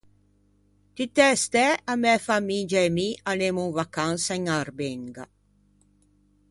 [0.95, 5.23] Tutte e stæ, a mæ famiggia e mi anemmo in vacansa in Arbenga.